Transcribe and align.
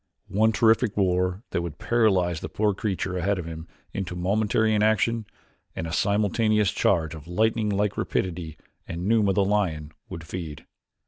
One 0.29 0.51
terrific 0.51 0.97
roar 0.97 1.43
that 1.51 1.61
would 1.61 1.77
paralyze 1.77 2.39
the 2.39 2.49
poor 2.49 2.73
creature 2.73 3.19
ahead 3.19 3.37
of 3.37 3.45
him 3.45 3.67
into 3.93 4.15
momentary 4.15 4.73
inaction, 4.73 5.27
and 5.75 5.85
a 5.85 5.93
simultaneous 5.93 6.71
charge 6.71 7.13
of 7.13 7.27
lightning 7.27 7.69
like 7.69 7.97
rapidity 7.99 8.57
and 8.87 9.05
Numa, 9.05 9.33
the 9.33 9.45
lion, 9.45 9.91
would 10.09 10.23
feed. 10.25 10.65